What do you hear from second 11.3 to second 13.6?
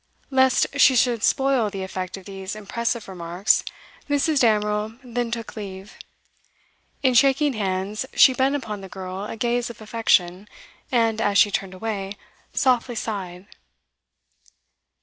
she turned away, softly sighed.